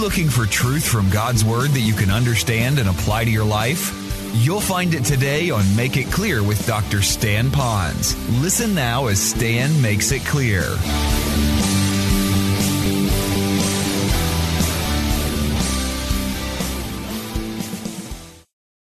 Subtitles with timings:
[0.00, 3.94] looking for truth from God's Word that you can understand and apply to your life?
[4.32, 7.02] You'll find it today on Make It Clear with Dr.
[7.02, 8.14] Stan Ponz.
[8.40, 10.62] Listen now as Stan makes it clear.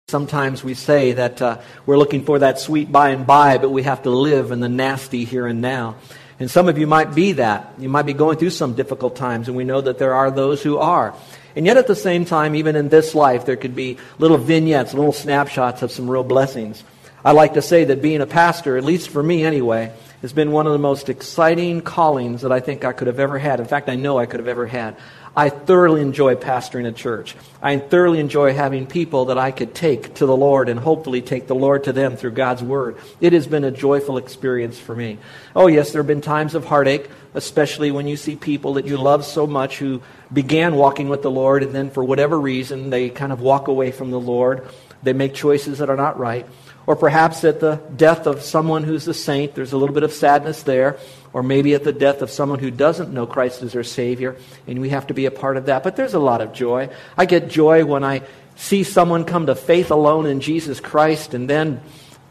[0.08, 3.82] Sometimes we say that uh, we're looking for that sweet by and by, but we
[3.82, 5.96] have to live in the nasty here and now.
[6.42, 7.72] And some of you might be that.
[7.78, 10.60] You might be going through some difficult times, and we know that there are those
[10.60, 11.14] who are.
[11.54, 14.92] And yet, at the same time, even in this life, there could be little vignettes,
[14.92, 16.82] little snapshots of some real blessings.
[17.24, 20.50] I like to say that being a pastor, at least for me anyway, has been
[20.50, 23.60] one of the most exciting callings that I think I could have ever had.
[23.60, 24.96] In fact, I know I could have ever had.
[25.34, 27.34] I thoroughly enjoy pastoring a church.
[27.62, 31.46] I thoroughly enjoy having people that I could take to the Lord and hopefully take
[31.46, 32.98] the Lord to them through God's Word.
[33.20, 35.18] It has been a joyful experience for me.
[35.56, 38.96] Oh, yes, there have been times of heartache, especially when you see people that you
[38.96, 40.02] love so much who
[40.32, 43.90] began walking with the Lord and then for whatever reason they kind of walk away
[43.90, 44.68] from the Lord.
[45.02, 46.46] They make choices that are not right.
[46.86, 50.12] Or perhaps at the death of someone who's a saint, there's a little bit of
[50.12, 50.98] sadness there.
[51.32, 54.80] Or maybe at the death of someone who doesn't know Christ as their Savior, and
[54.80, 55.82] we have to be a part of that.
[55.82, 56.90] But there's a lot of joy.
[57.16, 58.22] I get joy when I
[58.56, 61.80] see someone come to faith alone in Jesus Christ, and then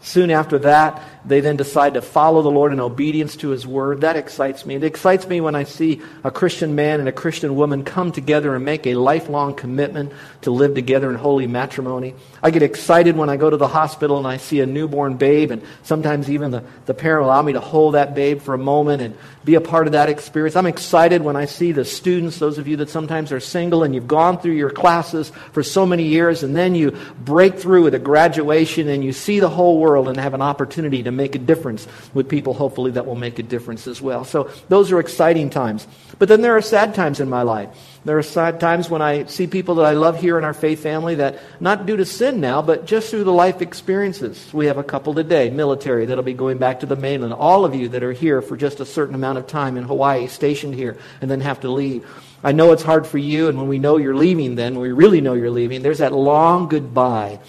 [0.02, 4.02] Soon after that, they then decide to follow the Lord in obedience to His Word.
[4.02, 4.76] That excites me.
[4.76, 8.56] It excites me when I see a Christian man and a Christian woman come together
[8.56, 12.16] and make a lifelong commitment to live together in holy matrimony.
[12.42, 15.52] I get excited when I go to the hospital and I see a newborn babe,
[15.52, 19.02] and sometimes even the, the parent allow me to hold that babe for a moment
[19.04, 19.16] and
[19.46, 20.56] be a part of that experience.
[20.56, 23.94] I'm excited when I see the students, those of you that sometimes are single and
[23.94, 27.94] you've gone through your classes for so many years, and then you break through with
[27.94, 31.40] a graduation and you see the whole world and have an opportunity to make a
[31.40, 34.24] difference with people, hopefully, that will make a difference as well.
[34.24, 35.88] So those are exciting times.
[36.20, 37.70] But then there are sad times in my life.
[38.04, 40.82] There are sad times when I see people that I love here in our faith
[40.82, 44.52] family that, not due to sin now, but just through the life experiences.
[44.54, 47.34] We have a couple today, military, that'll be going back to the mainland.
[47.34, 50.28] All of you that are here for just a certain amount of time in Hawaii,
[50.28, 52.08] stationed here, and then have to leave.
[52.44, 55.22] I know it's hard for you, and when we know you're leaving, then, we really
[55.22, 57.40] know you're leaving, there's that long goodbye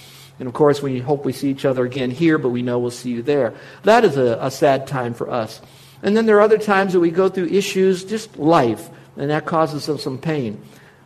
[0.42, 2.91] and of course, we hope we see each other again here, but we know we'll
[2.91, 3.54] see you there.
[3.84, 5.62] That is a, a sad time for us.
[6.03, 9.47] And then there are other times that we go through issues, just life, and that
[9.47, 10.60] causes us some pain.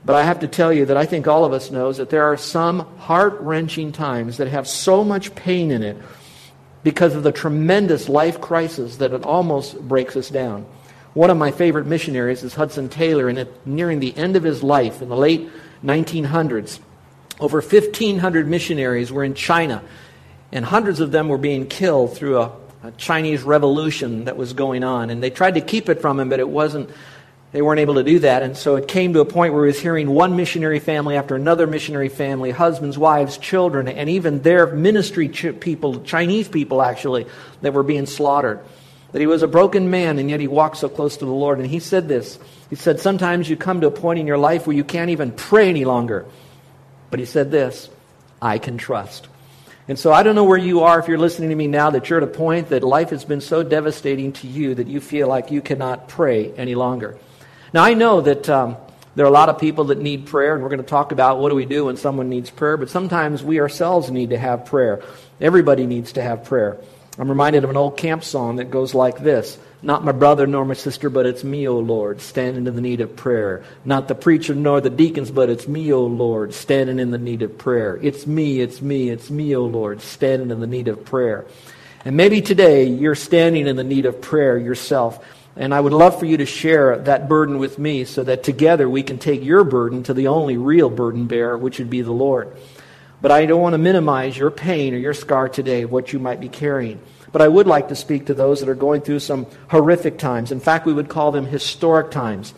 [0.06, 2.24] But I have to tell you that I think all of us knows that there
[2.24, 5.98] are some heart-wrenching times that have so much pain in it
[6.82, 10.64] because of the tremendous life crisis that it almost breaks us down.
[11.12, 14.62] One of my favorite missionaries is Hudson Taylor, and at nearing the end of his
[14.62, 15.50] life in the late
[15.84, 16.78] 1900s,
[17.38, 19.82] over 1,500 missionaries were in China,
[20.52, 22.52] and hundreds of them were being killed through a,
[22.82, 25.10] a, Chinese revolution that was going on.
[25.10, 26.88] And they tried to keep it from him, but it wasn't,
[27.52, 28.42] they weren't able to do that.
[28.42, 31.36] And so it came to a point where he was hearing one missionary family after
[31.36, 37.26] another missionary family, husbands, wives, children, and even their ministry people, Chinese people actually,
[37.60, 38.60] that were being slaughtered.
[39.12, 41.58] That he was a broken man, and yet he walked so close to the Lord.
[41.58, 42.38] And he said this
[42.70, 45.32] He said, Sometimes you come to a point in your life where you can't even
[45.32, 46.26] pray any longer.
[47.10, 47.88] But he said this
[48.40, 49.28] I can trust.
[49.88, 52.10] And so I don't know where you are if you're listening to me now that
[52.10, 55.28] you're at a point that life has been so devastating to you that you feel
[55.28, 57.16] like you cannot pray any longer.
[57.72, 58.76] Now I know that um,
[59.14, 61.38] there are a lot of people that need prayer, and we're going to talk about
[61.38, 64.66] what do we do when someone needs prayer, but sometimes we ourselves need to have
[64.66, 65.02] prayer.
[65.40, 66.78] Everybody needs to have prayer.
[67.18, 70.65] I'm reminded of an old camp song that goes like this not my brother nor
[70.65, 73.62] my sister, but it's me, O Lord, standing in the need of prayer.
[73.84, 77.42] Not the preacher nor the deacons, but it's me, O Lord, standing in the need
[77.42, 77.98] of prayer.
[78.03, 81.47] It's me, it's me, it's me, O Lord, standing in the need of prayer.
[82.04, 85.24] And maybe today you're standing in the need of prayer yourself.
[85.56, 88.89] And I would love for you to share that burden with me so that together
[88.89, 92.12] we can take your burden to the only real burden bearer, which would be the
[92.12, 92.56] Lord.
[93.21, 96.41] But I don't want to minimize your pain or your scar today, what you might
[96.41, 97.00] be carrying.
[97.36, 100.53] But I would like to speak to those that are going through some horrific times.
[100.53, 102.54] In fact, we would call them historic times.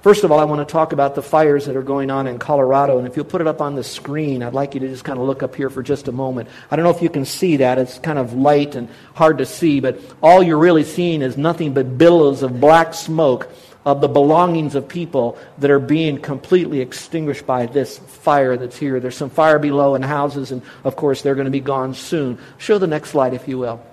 [0.00, 2.38] First of all, I want to talk about the fires that are going on in
[2.38, 2.96] Colorado.
[2.96, 5.18] And if you'll put it up on the screen, I'd like you to just kind
[5.18, 6.48] of look up here for just a moment.
[6.70, 7.76] I don't know if you can see that.
[7.76, 11.74] It's kind of light and hard to see, but all you're really seeing is nothing
[11.74, 13.50] but billows of black smoke
[13.84, 18.98] of the belongings of people that are being completely extinguished by this fire that's here.
[18.98, 22.38] There's some fire below in houses, and of course, they're going to be gone soon.
[22.56, 23.84] Show the next slide, if you will.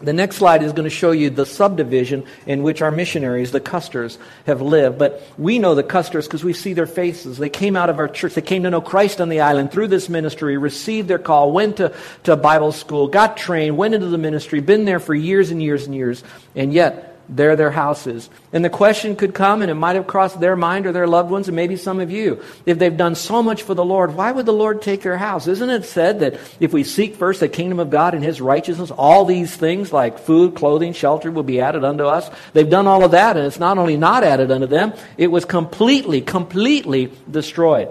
[0.00, 3.60] The next slide is going to show you the subdivision in which our missionaries, the
[3.60, 4.98] Custers, have lived.
[4.98, 7.38] But we know the Custers because we see their faces.
[7.38, 8.34] They came out of our church.
[8.34, 11.78] They came to know Christ on the island through this ministry, received their call, went
[11.78, 11.94] to,
[12.24, 15.86] to Bible school, got trained, went into the ministry, been there for years and years
[15.86, 16.22] and years.
[16.54, 18.30] And yet, there their houses.
[18.52, 21.30] And the question could come, and it might have crossed their mind or their loved
[21.30, 22.42] ones, and maybe some of you.
[22.64, 25.46] If they've done so much for the Lord, why would the Lord take their house?
[25.46, 28.90] Isn't it said that if we seek first the kingdom of God and his righteousness,
[28.90, 32.30] all these things like food, clothing, shelter will be added unto us?
[32.52, 35.44] They've done all of that, and it's not only not added unto them, it was
[35.44, 37.88] completely, completely destroyed.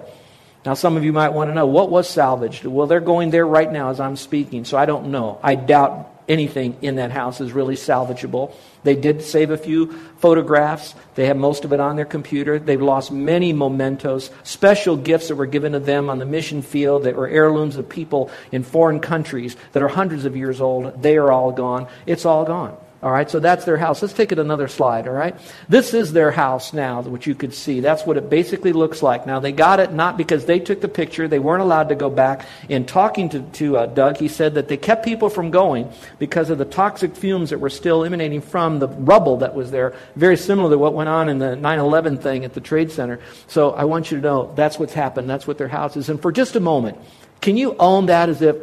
[0.65, 2.65] Now, some of you might want to know what was salvaged.
[2.65, 5.39] Well, they're going there right now as I'm speaking, so I don't know.
[5.43, 8.53] I doubt anything in that house is really salvageable.
[8.83, 10.95] They did save a few photographs.
[11.15, 12.59] They have most of it on their computer.
[12.59, 17.03] They've lost many mementos, special gifts that were given to them on the mission field
[17.03, 21.01] that were heirlooms of people in foreign countries that are hundreds of years old.
[21.01, 21.87] They are all gone.
[22.05, 22.77] It's all gone.
[23.05, 24.01] All right, so that's their house.
[24.01, 25.35] Let's take it another slide, all right?
[25.69, 27.79] This is their house now, which you could see.
[27.79, 29.27] That's what it basically looks like.
[29.27, 31.27] Now, they got it not because they took the picture.
[31.27, 32.47] They weren't allowed to go back.
[32.67, 35.87] In talking to, to uh, Doug, he said that they kept people from going
[36.17, 39.93] because of the toxic fumes that were still emanating from the rubble that was there.
[40.15, 43.19] Very similar to what went on in the 9 11 thing at the Trade Center.
[43.45, 45.29] So I want you to know that's what's happened.
[45.29, 46.09] That's what their house is.
[46.09, 46.97] And for just a moment,
[47.41, 48.55] can you own that as if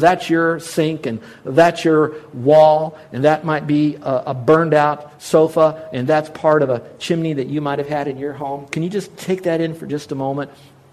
[0.00, 5.20] that's your sink and that's your wall and that might be a, a, burned out
[5.20, 8.66] sofa and that's part of a chimney that you might have had in your home?
[8.68, 10.50] Can you just take that in for just a moment?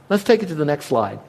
[0.10, 1.20] Let's take it to the next slide.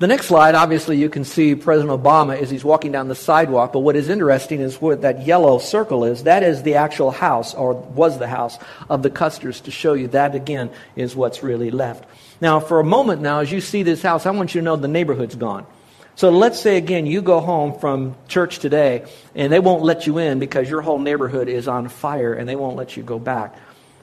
[0.00, 3.72] The next slide, obviously, you can see President Obama as he's walking down the sidewalk.
[3.72, 6.22] But what is interesting is what that yellow circle is.
[6.22, 8.58] That is the actual house, or was the house,
[8.88, 12.04] of the Custers to show you that, again, is what's really left.
[12.40, 14.76] Now, for a moment now, as you see this house, I want you to know
[14.76, 15.66] the neighborhood's gone.
[16.14, 19.04] So let's say again, you go home from church today
[19.36, 22.56] and they won't let you in because your whole neighborhood is on fire and they
[22.56, 23.56] won't let you go back.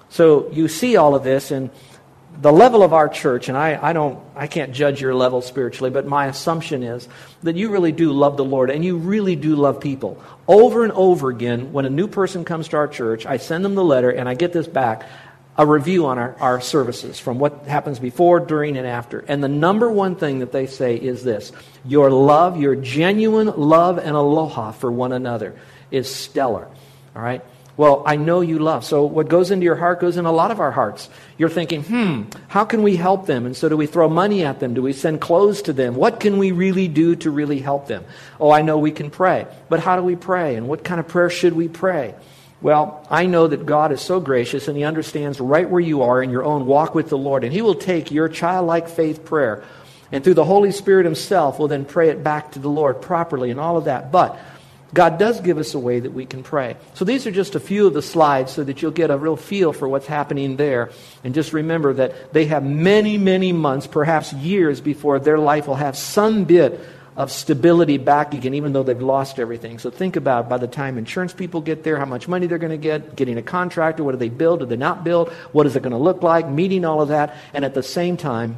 [0.10, 1.72] So you see all of this and
[2.42, 5.90] the level of our church, and I, I don't I can't judge your level spiritually,
[5.90, 7.08] but my assumption is
[7.44, 10.22] that you really do love the Lord and you really do love people.
[10.48, 13.76] Over and over again, when a new person comes to our church, I send them
[13.76, 15.08] the letter and I get this back
[15.58, 19.20] a review on our, our services from what happens before, during, and after.
[19.20, 21.52] And the number one thing that they say is this
[21.86, 25.56] your love, your genuine love and aloha for one another
[25.92, 26.68] is stellar.
[27.16, 27.42] All right?
[27.78, 28.86] Well, I know you love.
[28.86, 31.10] So what goes into your heart goes in a lot of our hearts.
[31.38, 33.46] You're thinking, hmm, how can we help them?
[33.46, 34.74] And so do we throw money at them?
[34.74, 35.96] Do we send clothes to them?
[35.96, 38.06] What can we really do to really help them?
[38.40, 39.46] Oh, I know we can pray.
[39.68, 40.56] But how do we pray?
[40.56, 42.16] And what kind of prayer should we pray?
[42.62, 46.24] Well, I know that God is so gracious and He understands right where you are
[46.24, 47.44] in your own walk with the Lord.
[47.44, 49.64] And He will take your childlike faith prayer
[50.12, 53.52] and through the Holy Spirit Himself will then pray it back to the Lord properly
[53.52, 54.12] and all of that.
[54.12, 54.40] But
[54.94, 56.78] God does give us a way that we can pray.
[56.94, 59.36] So these are just a few of the slides so that you'll get a real
[59.36, 60.92] feel for what's happening there.
[61.24, 65.76] And just remember that they have many, many months, perhaps years, before their life will
[65.76, 66.80] have some bit
[67.16, 69.80] of stability back again, even though they've lost everything.
[69.80, 72.72] So think about by the time insurance people get there, how much money they're going
[72.72, 75.76] to get, getting a contractor, what do they build, do they not build, what is
[75.76, 78.58] it going to look like, meeting all of that, and at the same time,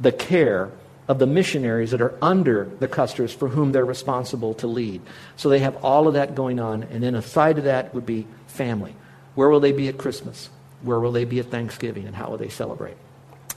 [0.00, 0.70] the care
[1.08, 5.00] of the missionaries that are under the Custers for whom they're responsible to lead.
[5.36, 8.26] So they have all of that going on, and then aside to that would be
[8.46, 8.94] family.
[9.36, 10.50] Where will they be at Christmas?
[10.82, 12.96] Where will they be at Thanksgiving, and how will they celebrate?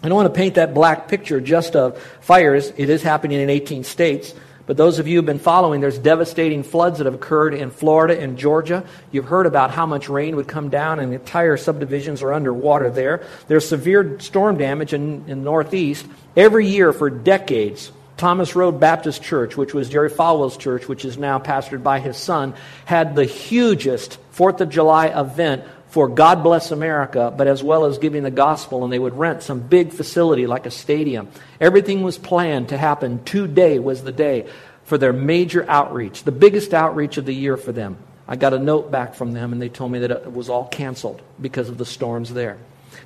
[0.01, 2.71] I don't want to paint that black picture just of fires.
[2.77, 4.33] It is happening in 18 states.
[4.65, 7.71] But those of you who have been following, there's devastating floods that have occurred in
[7.71, 8.85] Florida and Georgia.
[9.11, 13.25] You've heard about how much rain would come down, and entire subdivisions are underwater there.
[13.47, 16.05] There's severe storm damage in, in the Northeast.
[16.37, 21.17] Every year for decades, Thomas Road Baptist Church, which was Jerry Falwell's church, which is
[21.17, 22.53] now pastored by his son,
[22.85, 27.97] had the hugest Fourth of July event for God Bless America, but as well as
[27.97, 31.29] giving the gospel, and they would rent some big facility like a stadium.
[31.59, 33.23] Everything was planned to happen.
[33.23, 34.47] Today was the day
[34.83, 37.97] for their major outreach, the biggest outreach of the year for them.
[38.27, 40.67] I got a note back from them, and they told me that it was all
[40.67, 42.57] canceled because of the storms there.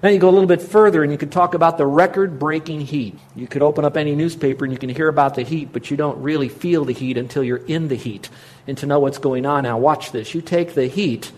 [0.01, 2.81] Now you go a little bit further and you could talk about the record breaking
[2.81, 3.17] heat.
[3.35, 5.97] You could open up any newspaper and you can hear about the heat, but you
[5.97, 8.29] don't really feel the heat until you're in the heat
[8.67, 9.63] and to know what's going on.
[9.63, 10.33] Now watch this.
[10.33, 11.31] You take the heat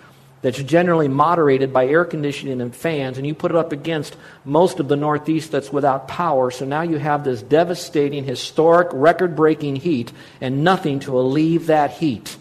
[0.45, 4.79] that's generally moderated by air conditioning and fans, and you put it up against most
[4.79, 6.51] of the Northeast that's without power.
[6.51, 11.93] So now you have this devastating, historic, record breaking heat and nothing to alleviate that
[11.93, 12.37] heat.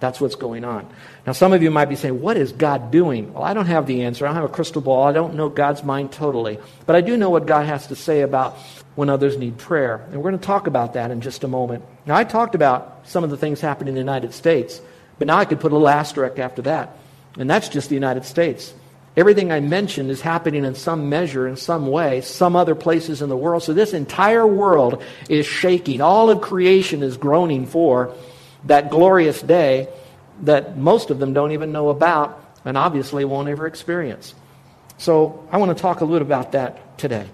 [0.00, 0.88] That's what's going on.
[1.26, 3.34] Now, some of you might be saying, What is God doing?
[3.34, 4.24] Well, I don't have the answer.
[4.24, 5.02] I don't have a crystal ball.
[5.02, 6.58] I don't know God's mind totally.
[6.86, 8.56] But I do know what God has to say about
[8.94, 9.96] when others need prayer.
[10.10, 11.84] And we're going to talk about that in just a moment.
[12.06, 14.80] Now, I talked about some of the things happening in the United States,
[15.18, 16.96] but now I could put a little asterisk after that.
[17.38, 18.72] And that's just the United States.
[19.16, 23.28] Everything I mentioned is happening in some measure, in some way, some other places in
[23.28, 23.62] the world.
[23.62, 26.00] So this entire world is shaking.
[26.00, 28.14] All of creation is groaning for
[28.64, 29.88] that glorious day
[30.42, 34.34] that most of them don't even know about and obviously won't ever experience.
[34.98, 37.28] So I want to talk a little about that today.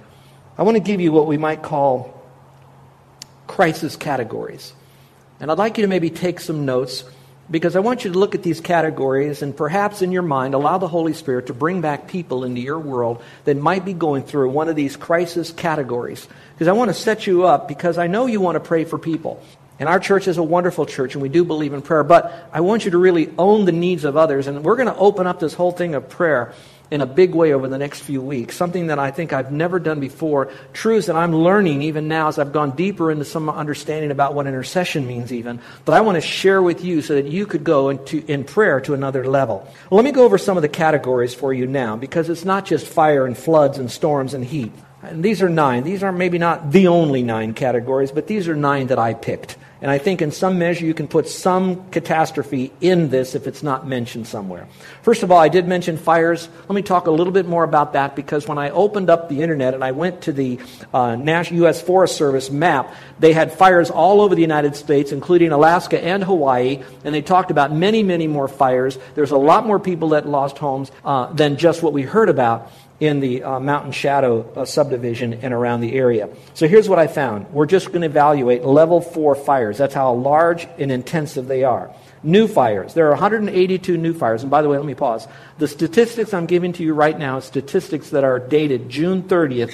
[0.59, 2.23] I want to give you what we might call
[3.47, 4.75] crisis categories.
[5.41, 7.05] And I'd like you to maybe take some notes
[7.51, 10.79] because I want you to look at these categories and perhaps in your mind allow
[10.79, 14.51] the Holy Spirit to bring back people into your world that might be going through
[14.51, 16.29] one of these crisis categories.
[16.55, 18.99] Because I want to set you up because I know you want to pray for
[18.99, 19.43] people.
[19.81, 22.05] And our church is a wonderful church, and we do believe in prayer.
[22.05, 24.47] But I want you to really own the needs of others.
[24.47, 26.53] And we're going to open up this whole thing of prayer
[26.91, 28.57] in a big way over the next few weeks.
[28.57, 30.51] Something that I think I've never done before.
[30.73, 34.47] Truths that I'm learning even now as I've gone deeper into some understanding about what
[34.47, 35.61] intercession means, even.
[35.85, 38.81] That I want to share with you so that you could go into, in prayer
[38.83, 39.67] to another level.
[39.89, 42.67] Well, let me go over some of the categories for you now, because it's not
[42.67, 44.73] just fire and floods and storms and heat.
[45.03, 45.85] And these are nine.
[45.85, 49.57] These are maybe not the only nine categories, but these are nine that I picked.
[49.83, 53.63] And I think in some measure you can put some catastrophe in this if it's
[53.63, 54.69] not mentioned somewhere.
[55.03, 56.49] First of all, I did mention fires.
[56.69, 59.41] Let me talk a little bit more about that because when I opened up the
[59.41, 60.59] internet and I went to the
[60.93, 61.17] uh,
[61.51, 61.81] U.S.
[61.81, 66.83] Forest Service map, they had fires all over the United States, including Alaska and Hawaii,
[67.05, 68.99] and they talked about many, many more fires.
[69.15, 72.71] There's a lot more people that lost homes uh, than just what we heard about
[73.01, 76.29] in the uh, Mountain Shadow uh, subdivision and around the area.
[76.53, 77.51] So here's what I found.
[77.51, 79.79] We're just going to evaluate level four fires.
[79.79, 81.91] That's how large and intensive they are.
[82.23, 82.93] New fires.
[82.93, 84.43] There are 182 new fires.
[84.43, 85.27] And by the way, let me pause.
[85.57, 89.73] The statistics I'm giving to you right now are statistics that are dated June 30th,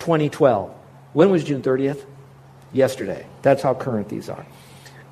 [0.00, 0.70] 2012.
[1.14, 2.04] When was June 30th?
[2.74, 3.26] Yesterday.
[3.40, 4.44] That's how current these are.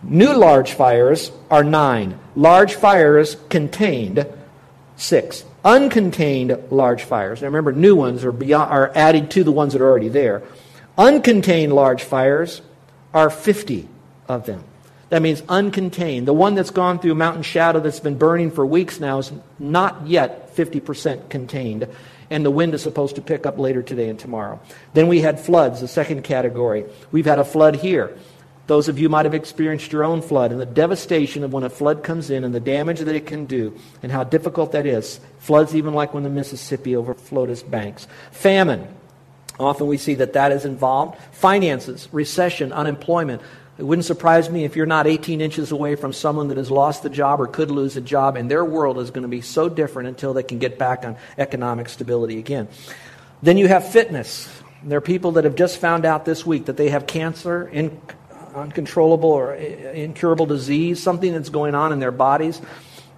[0.02, 2.18] New large fires are nine.
[2.34, 4.26] Large fires contained,
[4.96, 7.42] six uncontained large fires.
[7.42, 10.44] Now remember, new ones are, beyond, are added to the ones that are already there.
[10.96, 12.62] Uncontained large fires
[13.12, 13.88] are 50
[14.28, 14.62] of them.
[15.08, 16.24] That means uncontained.
[16.24, 20.06] The one that's gone through mountain shadow that's been burning for weeks now is not
[20.06, 21.88] yet 50% contained.
[22.30, 24.60] And the wind is supposed to pick up later today and tomorrow.
[24.94, 26.84] Then we had floods, the second category.
[27.10, 28.16] We've had a flood here.
[28.66, 31.70] Those of you might have experienced your own flood and the devastation of when a
[31.70, 35.20] flood comes in and the damage that it can do and how difficult that is.
[35.38, 38.08] Floods, even like when the Mississippi overflowed its banks.
[38.32, 38.88] Famine.
[39.58, 41.16] Often we see that that is involved.
[41.32, 43.40] Finances, recession, unemployment.
[43.78, 47.02] It wouldn't surprise me if you're not 18 inches away from someone that has lost
[47.02, 49.68] the job or could lose a job, and their world is going to be so
[49.68, 52.68] different until they can get back on economic stability again.
[53.42, 54.48] Then you have fitness.
[54.82, 58.00] There are people that have just found out this week that they have cancer, in,
[58.56, 62.60] uncontrollable or incurable disease, something that's going on in their bodies,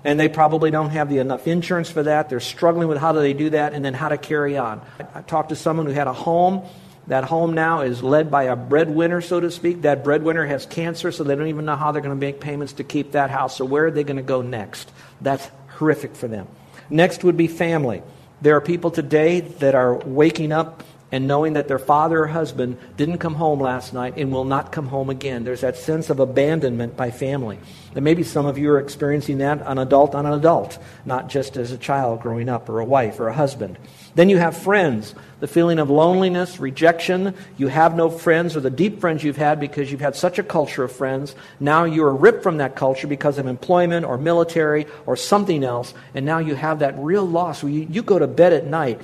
[0.04, 2.28] and they probably don't have the enough insurance for that.
[2.28, 4.80] They're struggling with how do they do that and then how to carry on.
[5.14, 6.66] I talked to someone who had a home.
[7.08, 9.82] That home now is led by a breadwinner, so to speak.
[9.82, 12.74] That breadwinner has cancer, so they don't even know how they're going to make payments
[12.74, 13.56] to keep that house.
[13.56, 14.92] So, where are they going to go next?
[15.22, 16.46] That's horrific for them.
[16.90, 18.02] Next would be family.
[18.42, 22.76] There are people today that are waking up and knowing that their father or husband
[22.96, 25.44] didn't come home last night and will not come home again.
[25.44, 27.58] There's that sense of abandonment by family.
[27.94, 31.56] And maybe some of you are experiencing that an adult on an adult, not just
[31.56, 33.78] as a child growing up or a wife or a husband.
[34.14, 37.34] Then you have friends, the feeling of loneliness, rejection.
[37.56, 40.42] You have no friends or the deep friends you've had because you've had such a
[40.42, 41.34] culture of friends.
[41.58, 45.94] Now you are ripped from that culture because of employment or military or something else.
[46.14, 49.00] And now you have that real loss where you, you go to bed at night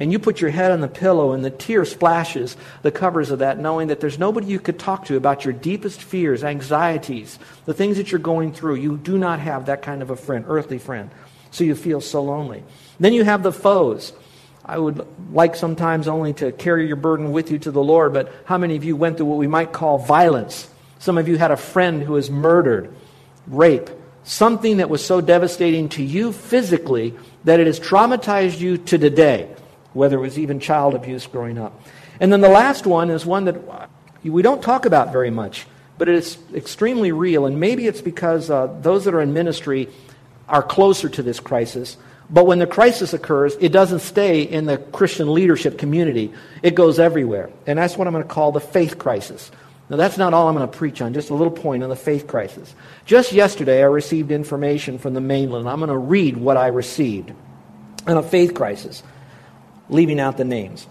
[0.00, 3.38] and you put your head on the pillow and the tear splashes the covers of
[3.38, 7.74] that, knowing that there's nobody you could talk to about your deepest fears, anxieties, the
[7.74, 8.74] things that you're going through.
[8.74, 11.10] You do not have that kind of a friend, earthly friend.
[11.52, 12.64] So you feel so lonely.
[12.98, 14.12] Then you have the foes.
[14.64, 18.32] I would like sometimes only to carry your burden with you to the Lord, but
[18.46, 20.68] how many of you went through what we might call violence?
[20.98, 22.92] Some of you had a friend who was murdered,
[23.46, 23.90] rape,
[24.24, 29.54] something that was so devastating to you physically that it has traumatized you to today
[29.94, 31.80] whether it was even child abuse growing up.
[32.20, 33.88] And then the last one is one that
[34.22, 35.66] we don't talk about very much,
[35.98, 37.46] but it is extremely real.
[37.46, 39.88] And maybe it's because uh, those that are in ministry
[40.48, 41.96] are closer to this crisis.
[42.30, 46.32] But when the crisis occurs, it doesn't stay in the Christian leadership community.
[46.62, 47.50] It goes everywhere.
[47.66, 49.50] And that's what I'm going to call the faith crisis.
[49.90, 51.96] Now, that's not all I'm going to preach on, just a little point on the
[51.96, 52.74] faith crisis.
[53.04, 55.68] Just yesterday, I received information from the mainland.
[55.68, 57.32] I'm going to read what I received
[58.06, 59.02] on a faith crisis,
[59.88, 60.86] leaving out the names.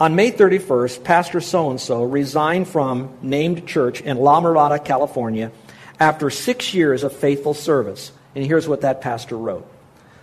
[0.00, 5.52] On May 31st, Pastor so and so resigned from named church in La Mirada, California,
[6.00, 8.10] after six years of faithful service.
[8.34, 9.70] And here's what that pastor wrote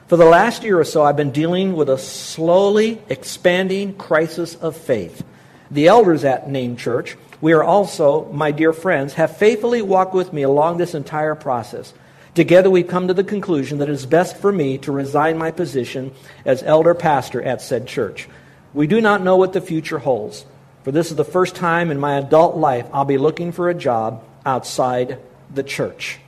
[0.08, 4.76] For the last year or so, I've been dealing with a slowly expanding crisis of
[4.76, 5.24] faith.
[5.72, 10.34] The elders at named church, we are also, my dear friends, have faithfully walked with
[10.34, 11.94] me along this entire process.
[12.36, 15.52] Together, we've come to the conclusion that it is best for me to resign my
[15.52, 16.14] position
[16.46, 18.30] as elder pastor at said church.
[18.74, 20.46] We do not know what the future holds,
[20.84, 23.74] for this is the first time in my adult life I'll be looking for a
[23.74, 25.20] job outside
[25.54, 26.20] the church.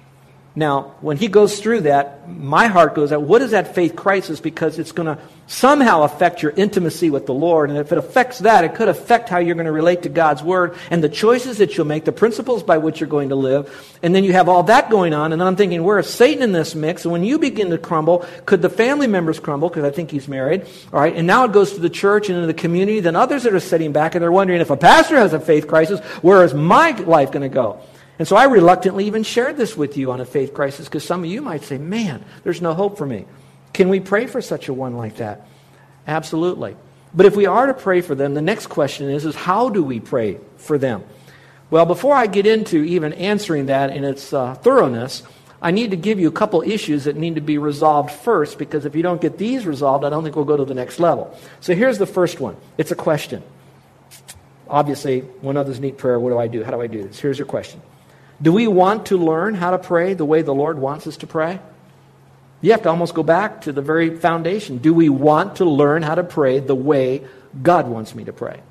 [0.54, 4.42] Now, when he goes through that, my heart goes out, what is that faith crisis?
[4.42, 7.70] Because it's going to somehow affect your intimacy with the Lord.
[7.70, 10.44] And if it affects that, it could affect how you're going to relate to God's
[10.44, 13.96] Word and the choices that you'll make, the principles by which you're going to live.
[14.04, 15.32] And then you have all that going on.
[15.32, 17.06] And I'm thinking, where is Satan in this mix?
[17.06, 19.70] And when you begin to crumble, could the family members crumble?
[19.70, 20.66] Because I think he's married.
[20.92, 21.16] All right.
[21.16, 23.00] And now it goes to the church and into the community.
[23.00, 25.68] Then others that are sitting back and they're wondering if a pastor has a faith
[25.68, 27.80] crisis, where is my life going to go?
[28.22, 31.24] And so I reluctantly even shared this with you on a faith crisis because some
[31.24, 33.26] of you might say, man, there's no hope for me.
[33.74, 35.48] Can we pray for such a one like that?
[36.06, 36.76] Absolutely.
[37.16, 39.82] But if we are to pray for them, the next question is, is how do
[39.82, 41.04] we pray for them?
[41.72, 45.24] Well, before I get into even answering that in its uh, thoroughness,
[45.60, 48.86] I need to give you a couple issues that need to be resolved first because
[48.86, 51.36] if you don't get these resolved, I don't think we'll go to the next level.
[51.60, 53.42] So here's the first one it's a question.
[54.70, 56.64] Obviously, when others need prayer, what do I do?
[56.64, 57.20] How do I do this?
[57.20, 57.82] Here's your question
[58.42, 61.28] do we want to learn how to pray the way the Lord wants us to
[61.28, 61.60] pray?
[62.62, 64.78] You have to almost go back to the very foundation.
[64.78, 67.24] Do we want to learn how to pray the way
[67.62, 68.62] God wants me to pray?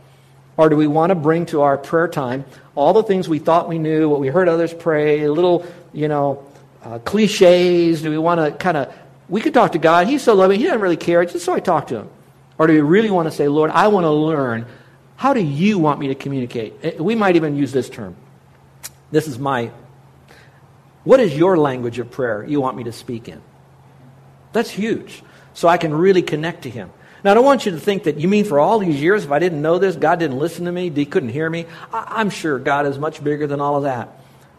[0.57, 3.69] Or do we want to bring to our prayer time all the things we thought
[3.69, 6.45] we knew, what we heard others pray, little, you know,
[6.83, 8.03] uh, cliches?
[8.03, 8.95] Do we want to kind of,
[9.29, 10.07] we could talk to God.
[10.07, 10.59] He's so loving.
[10.59, 11.25] He doesn't really care.
[11.25, 12.11] Just so I talk to him.
[12.59, 14.67] Or do we really want to say, Lord, I want to learn.
[15.17, 16.75] How do you want me to communicate?
[16.83, 18.17] Eh, we might even use this term.
[19.11, 19.71] This is my.
[21.05, 23.41] What is your language of prayer you want me to speak in?
[24.53, 25.23] That's huge.
[25.55, 26.91] So I can really connect to Him.
[27.23, 29.31] Now, I don't want you to think that you mean for all these years, if
[29.31, 31.67] I didn't know this, God didn't listen to me, He couldn't hear me.
[31.93, 34.09] I, am sure God is much bigger than all of that.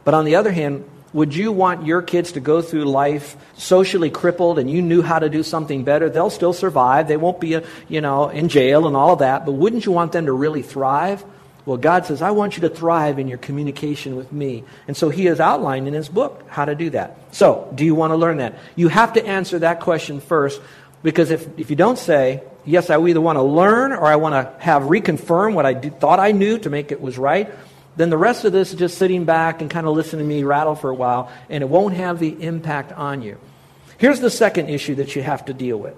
[0.04, 4.10] But on the other hand, would you want your kids to go through life socially
[4.10, 6.10] crippled and you knew how to do something better?
[6.10, 7.08] They'll still survive.
[7.08, 9.46] They won't be, uh, you know, in jail and all of that.
[9.46, 11.24] But wouldn't you want them to really thrive?
[11.66, 14.64] Well, God says, I want you to thrive in your communication with me.
[14.88, 17.18] And so He has outlined in His book how to do that.
[17.32, 18.58] So, do you want to learn that?
[18.76, 20.60] You have to answer that question first
[21.04, 24.34] because if, if you don't say, yes, I either want to learn or I want
[24.34, 27.52] to have reconfirm what I did, thought I knew to make it was right,
[27.96, 30.44] then the rest of this is just sitting back and kind of listening to me
[30.44, 33.38] rattle for a while, and it won't have the impact on you.
[33.98, 35.96] Here's the second issue that you have to deal with.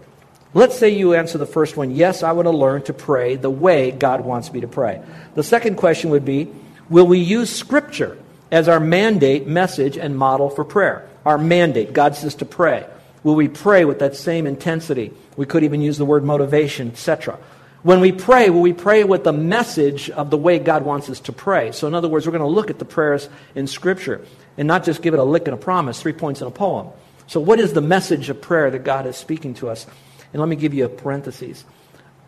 [0.56, 3.50] Let's say you answer the first one, yes, I want to learn to pray the
[3.50, 5.02] way God wants me to pray.
[5.34, 6.52] The second question would be,
[6.90, 8.18] will we use Scripture
[8.52, 11.10] as our mandate, message, and model for prayer?
[11.26, 12.86] Our mandate, God says to pray.
[13.24, 15.12] Will we pray with that same intensity?
[15.38, 17.40] We could even use the word motivation, etc.
[17.82, 21.20] When we pray, will we pray with the message of the way God wants us
[21.22, 21.72] to pray?
[21.72, 24.26] So, in other words, we're going to look at the prayers in Scripture
[24.58, 26.90] and not just give it a lick and a promise, three points in a poem.
[27.28, 29.88] So, what is the message of prayer that God is speaking to us?
[30.34, 31.64] And let me give you a parenthesis.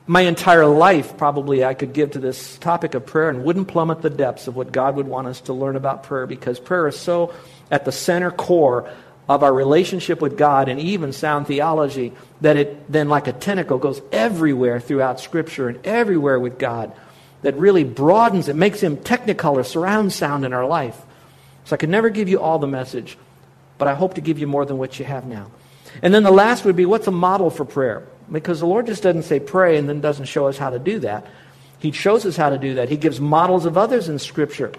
[0.08, 4.04] My entire life, probably, I could give to this topic of prayer and wouldn't plummet
[4.04, 6.98] the depths of what God would want us to learn about prayer because prayer is
[6.98, 7.34] so
[7.72, 8.88] at the center core
[9.28, 13.80] of our relationship with God and even sound theology that it then, like a tentacle,
[13.80, 16.94] goes everywhere throughout Scripture and everywhere with God
[17.42, 21.00] that really broadens it, makes Him technicolor, surround sound in our life.
[21.64, 23.18] So I could never give you all the message,
[23.80, 25.50] but I hope to give you more than what you have now.
[26.02, 28.08] And then the last would be what's a model for prayer?
[28.32, 31.00] Because the Lord just doesn't say pray and then doesn't show us how to do
[31.00, 31.28] that.
[31.80, 32.90] He shows us how to do that.
[32.90, 34.72] He gives models of others in Scripture.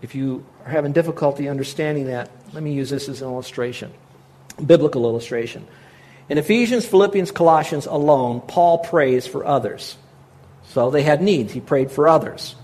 [0.00, 3.92] If you are having difficulty understanding that, let me use this as an illustration,
[4.64, 5.66] biblical illustration.
[6.28, 9.96] In Ephesians, Philippians, Colossians alone, Paul prays for others.
[10.68, 11.52] So they had needs.
[11.52, 12.54] He prayed for others.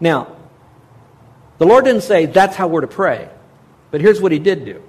[0.00, 0.36] Now,
[1.58, 3.28] the Lord didn't say that's how we're to pray,
[3.90, 4.82] but here's what he did do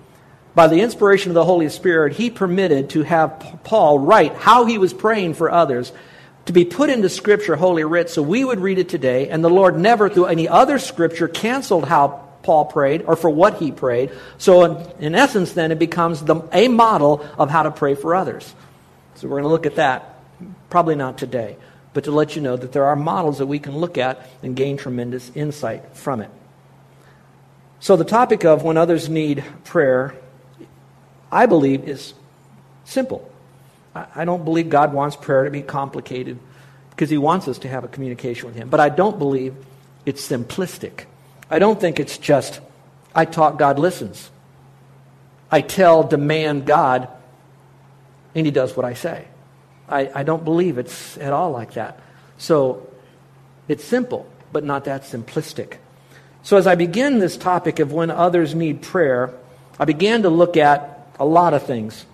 [0.56, 4.78] by the inspiration of the Holy Spirit, he permitted to have Paul write how he
[4.78, 5.92] was praying for others
[6.46, 9.50] to be put into Scripture, Holy Writ, so we would read it today, and the
[9.50, 14.12] Lord never, through any other Scripture, canceled how Paul prayed or for what he prayed.
[14.38, 18.14] So, in, in essence, then, it becomes the, a model of how to pray for
[18.14, 18.54] others.
[19.16, 20.10] So, we're going to look at that.
[20.70, 21.56] Probably not today,
[21.94, 24.56] but to let you know that there are models that we can look at and
[24.56, 26.30] gain tremendous insight from it.
[27.80, 30.14] So, the topic of when others need prayer,
[31.34, 32.14] I believe, is
[32.86, 33.30] simple.
[33.96, 36.40] I don't believe God wants prayer to be complicated
[36.92, 38.70] because He wants us to have a communication with Him.
[38.70, 39.56] But I don't believe
[40.06, 41.06] it's simplistic.
[41.50, 42.60] I don't think it's just,
[43.16, 44.30] I talk, God listens.
[45.52, 47.08] I tell, demand God,
[48.36, 49.28] and He does what I say.
[49.90, 52.00] I, I don't believe it's at all like that.
[52.38, 52.90] So
[53.68, 55.78] it's simple, but not that simplistic.
[56.44, 59.34] So as I begin this topic of when others need prayer,
[59.80, 62.06] I began to look at a lot of things.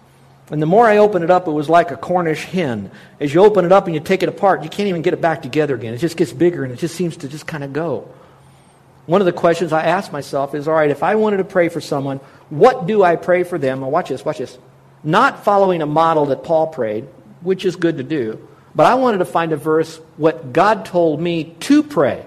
[0.52, 2.90] And the more I opened it up, it was like a Cornish hen.
[3.20, 5.22] As you open it up and you take it apart, you can't even get it
[5.22, 5.94] back together again.
[5.94, 8.10] It just gets bigger and it just seems to just kind of go.
[9.06, 11.70] One of the questions I ask myself is all right, if I wanted to pray
[11.70, 12.18] for someone,
[12.50, 13.82] what do I pray for them?
[13.82, 14.58] Well, watch this, watch this.
[15.04, 17.06] Not following a model that Paul prayed,
[17.42, 21.22] which is good to do, but I wanted to find a verse what God told
[21.22, 22.26] me to pray.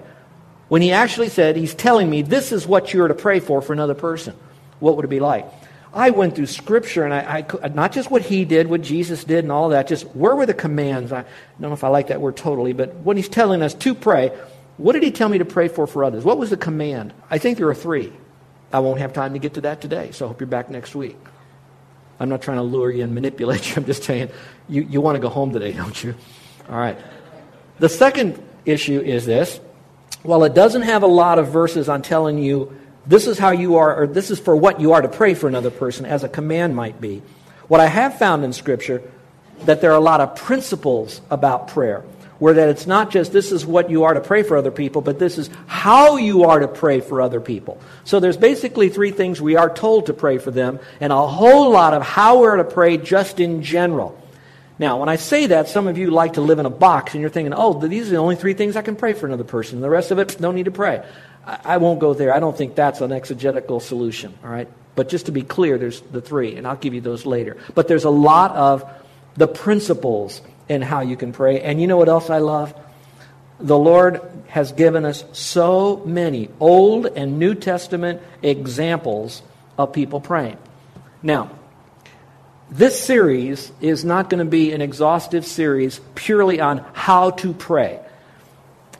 [0.69, 3.73] When he actually said, He's telling me this is what you're to pray for for
[3.73, 4.35] another person.
[4.81, 5.47] What would it be like?
[5.94, 9.44] I went through Scripture, and I, I, not just what he did, what Jesus did,
[9.44, 11.12] and all that, just where were the commands?
[11.12, 13.94] I don't know if I like that word totally, but when he's telling us to
[13.94, 14.28] pray,
[14.78, 16.24] what did he tell me to pray for for others?
[16.24, 17.12] What was the command?
[17.31, 18.12] I think there are three.
[18.72, 20.94] I won't have time to get to that today, so I hope you're back next
[20.94, 21.16] week.
[22.18, 23.74] I'm not trying to lure you and manipulate you.
[23.76, 24.31] I'm just saying,
[24.68, 26.14] you, you want to go home today, don't you?
[26.70, 26.96] All right.
[27.81, 29.61] The second issue is this.
[30.22, 33.77] While it doesn't have a lot of verses on telling you this is how you
[33.77, 36.29] are, or this is for what you are to pray for another person, as a
[36.29, 37.23] command might be.
[37.69, 39.03] What I have found in Scripture,
[39.65, 42.05] that there are a lot of principles about prayer,
[42.38, 45.01] where that it's not just this is what you are to pray for other people,
[45.01, 47.81] but this is how you are to pray for other people.
[48.05, 51.71] So there's basically three things we are told to pray for them, and a whole
[51.71, 54.19] lot of how we're to pray just in general.
[54.79, 57.21] Now, when I say that, some of you like to live in a box and
[57.21, 59.81] you're thinking, oh, these are the only three things I can pray for another person.
[59.81, 61.05] The rest of it, no need to pray.
[61.44, 62.33] I won't go there.
[62.35, 64.68] I don't think that's an exegetical solution, all right?
[64.94, 67.57] But just to be clear, there's the three, and I'll give you those later.
[67.74, 68.88] But there's a lot of
[69.37, 71.61] the principles in how you can pray.
[71.61, 72.74] And you know what else I love?
[73.59, 79.42] The Lord has given us so many Old and New Testament examples
[79.78, 80.59] of people praying.
[81.22, 81.50] Now,
[82.70, 88.00] this series is not going to be an exhaustive series purely on how to pray.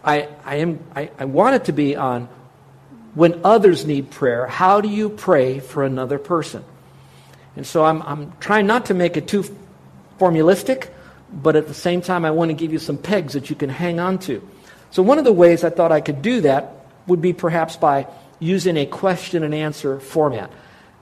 [0.05, 2.29] I, I, am, I, I want it to be on
[3.15, 6.65] when others need prayer, how do you pray for another person?
[7.57, 9.45] And so I'm, I'm trying not to make it too
[10.19, 10.93] formulistic,
[11.33, 13.69] but at the same time, I want to give you some pegs that you can
[13.69, 14.47] hang on to.
[14.91, 16.75] So, one of the ways I thought I could do that
[17.07, 18.07] would be perhaps by
[18.39, 20.51] using a question and answer format.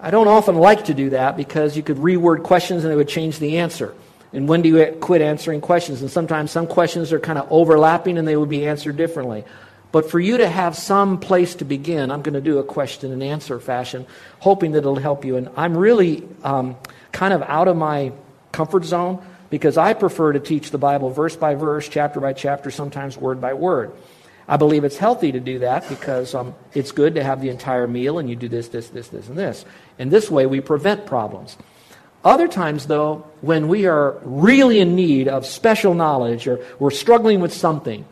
[0.01, 3.09] I don't often like to do that because you could reword questions and it would
[3.09, 3.95] change the answer.
[4.33, 6.03] And when do you quit answering questions?
[6.03, 9.45] And sometimes some questions are kind of overlapping and they would be answered differently.
[9.93, 13.13] But for you to have some place to begin, I'm going to do a question
[13.13, 14.07] and answer fashion,
[14.39, 15.37] hoping that it'll help you.
[15.37, 16.77] And I'm really um,
[17.11, 18.13] kind of out of my
[18.53, 22.71] comfort zone because I prefer to teach the Bible verse by verse, chapter by chapter,
[22.71, 23.93] sometimes word by word.
[24.47, 27.87] I believe it's healthy to do that because um, it's good to have the entire
[27.87, 29.65] meal and you do this, this, this, this, and this.
[29.99, 31.57] And this way we prevent problems.
[32.25, 37.41] Other times, though, when we are really in need of special knowledge or we're struggling
[37.41, 38.05] with something,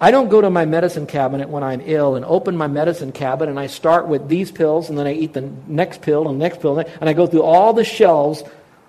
[0.00, 3.50] I don't go to my medicine cabinet when I'm ill and open my medicine cabinet
[3.50, 6.44] and I start with these pills and then I eat the next pill and the
[6.44, 8.42] next pill and I go through all the shelves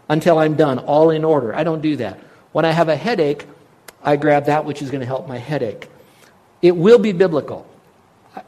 [0.09, 1.55] until I'm done, all in order.
[1.55, 2.19] I don't do that.
[2.51, 3.45] When I have a headache,
[4.03, 5.89] I grab that which is going to help my headache.
[6.61, 7.67] It will be biblical.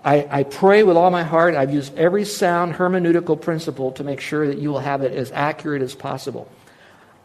[0.04, 1.56] I, I, pray with all my heart.
[1.56, 5.32] I've used every sound hermeneutical principle to make sure that you will have it as
[5.32, 6.52] accurate as possible.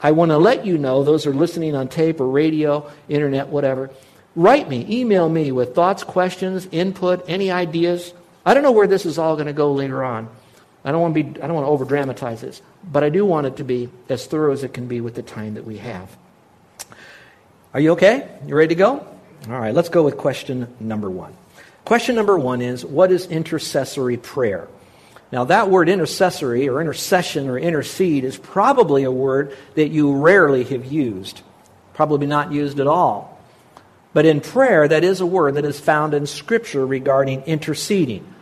[0.00, 3.90] I want to let you know, those are listening on tape or radio, internet, whatever.
[4.36, 8.12] Write me, email me with thoughts, questions, input, any ideas.
[8.44, 10.28] I don't know where this is all going to go later on.
[10.84, 13.24] I don't want to be I don't want to over dramatize this, but I do
[13.24, 15.78] want it to be as thorough as it can be with the time that we
[15.78, 16.14] have.
[17.72, 18.28] Are you okay?
[18.46, 19.06] You ready to go?
[19.48, 21.34] All right, let's go with question number 1.
[21.84, 24.68] Question number one is what is intercessory prayer?
[25.30, 30.64] Now, that word intercessory or intercession or intercede is probably a word that you rarely
[30.64, 31.42] have used,
[31.92, 33.38] probably not used at all.
[34.12, 38.32] But in prayer, that is a word that is found in Scripture regarding interceding.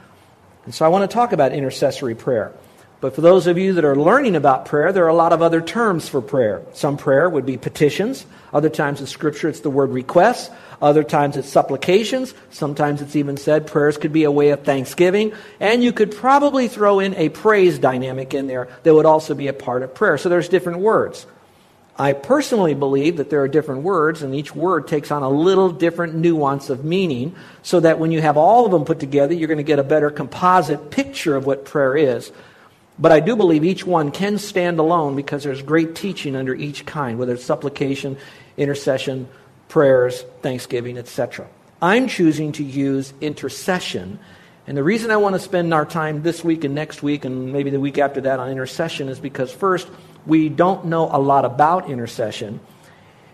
[0.64, 2.52] And so I want to talk about intercessory prayer.
[3.02, 5.42] But for those of you that are learning about prayer, there are a lot of
[5.42, 6.62] other terms for prayer.
[6.72, 8.24] Some prayer would be petitions.
[8.52, 10.50] Other times in Scripture, it's the word requests.
[10.80, 12.32] Other times it's supplications.
[12.50, 15.32] Sometimes it's even said prayers could be a way of thanksgiving.
[15.58, 19.48] And you could probably throw in a praise dynamic in there that would also be
[19.48, 20.16] a part of prayer.
[20.16, 21.26] So there's different words.
[21.98, 25.72] I personally believe that there are different words, and each word takes on a little
[25.72, 29.48] different nuance of meaning, so that when you have all of them put together, you're
[29.48, 32.30] going to get a better composite picture of what prayer is.
[33.02, 36.86] But I do believe each one can stand alone because there's great teaching under each
[36.86, 38.16] kind, whether it's supplication,
[38.56, 39.28] intercession,
[39.68, 41.48] prayers, thanksgiving, etc.
[41.82, 44.20] I'm choosing to use intercession.
[44.68, 47.52] And the reason I want to spend our time this week and next week and
[47.52, 49.88] maybe the week after that on intercession is because, first,
[50.24, 52.60] we don't know a lot about intercession.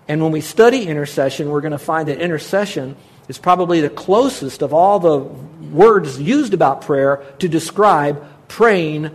[0.08, 2.96] And when we study intercession, we're going to find that intercession
[3.28, 9.14] is probably the closest of all the words used about prayer to describe praying